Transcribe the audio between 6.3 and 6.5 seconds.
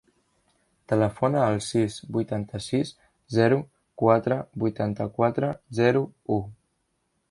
u.